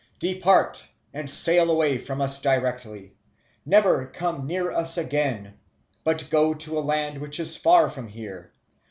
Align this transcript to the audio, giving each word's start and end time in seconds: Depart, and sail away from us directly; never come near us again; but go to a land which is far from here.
Depart, 0.17 0.87
and 1.13 1.29
sail 1.29 1.69
away 1.69 1.99
from 1.99 2.21
us 2.21 2.41
directly; 2.41 3.13
never 3.67 4.07
come 4.07 4.47
near 4.47 4.71
us 4.71 4.97
again; 4.97 5.59
but 6.03 6.27
go 6.31 6.55
to 6.55 6.79
a 6.79 6.81
land 6.81 7.19
which 7.19 7.39
is 7.39 7.55
far 7.55 7.87
from 7.87 8.07
here. 8.07 8.51